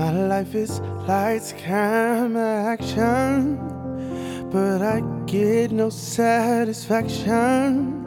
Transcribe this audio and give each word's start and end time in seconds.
My 0.00 0.12
life 0.12 0.54
is 0.54 0.80
lights, 1.06 1.52
camera, 1.58 2.64
action, 2.64 3.58
but 4.50 4.80
I 4.80 5.02
get 5.26 5.72
no 5.72 5.90
satisfaction. 5.90 8.00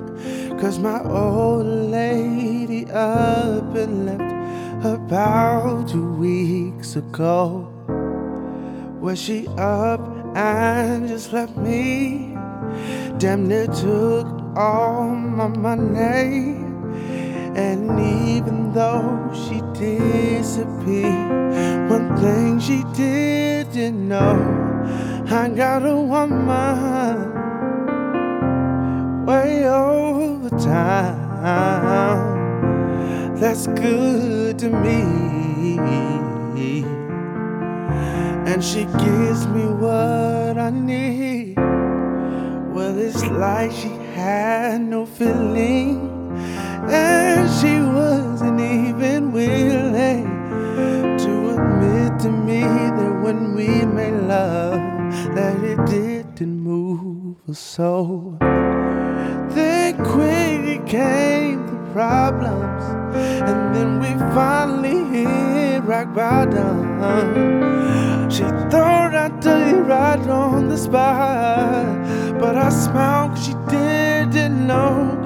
Cause 0.60 0.80
my 0.80 1.04
old 1.04 1.68
lady 1.68 2.90
up 2.90 3.76
and 3.76 4.08
left 4.08 4.24
about 4.84 5.88
two 5.88 6.14
weeks 6.14 6.96
ago. 6.96 7.70
Was 9.00 9.22
she 9.22 9.48
up 9.50 10.02
and 10.36 11.08
just 11.08 11.32
left 11.32 11.56
me? 11.58 12.36
Damn 13.20 13.48
near 13.48 13.68
took 13.68 14.26
all 14.56 15.10
my 15.10 15.48
money. 15.48 16.64
And 17.56 18.00
even 18.00 18.74
though 18.74 19.30
she 19.32 19.62
disappeared, 19.78 21.54
one 22.04 22.18
thing 22.18 22.60
she 22.60 22.84
didn't 22.94 24.08
know, 24.08 24.36
I 25.30 25.50
got 25.50 25.86
a 25.86 25.96
woman 25.96 27.34
way 29.26 29.66
over 29.66 30.50
time. 30.50 31.14
That's 33.40 33.68
good 33.68 34.60
to 34.60 34.70
me. 34.70 35.78
And 38.46 38.64
she 38.64 38.86
gives 38.86 39.48
me 39.48 39.66
what 39.66 40.58
I 40.58 40.70
need. 40.70 41.58
Well, 41.58 42.98
it's 42.98 43.26
like 43.26 43.72
she 43.72 43.90
had 44.16 44.82
no 44.82 45.06
feeling. 45.06 45.43
When 53.34 53.56
we 53.56 53.86
made 53.86 54.14
love, 54.28 54.80
that 55.36 55.58
it 55.64 55.84
didn't 55.86 56.60
move 56.60 57.38
her 57.48 57.54
soul. 57.54 58.38
Then 58.40 59.96
quickly 60.04 60.80
came 60.86 61.66
the 61.66 61.80
problems, 61.94 62.84
and 63.50 63.76
then 63.76 64.00
we 64.00 64.12
finally 64.34 65.00
hit 65.14 65.84
rock 65.84 66.14
bottom. 66.14 66.80
She 68.30 68.44
thought 68.72 69.14
I'd 69.16 69.42
tell 69.42 69.68
you 69.68 69.82
right 69.82 70.28
on 70.28 70.70
the 70.70 70.78
spot, 70.78 72.40
but 72.40 72.56
I 72.56 72.70
smiled 72.70 73.32
'cause 73.32 73.46
she 73.46 73.56
didn't 73.68 74.68
know 74.68 75.18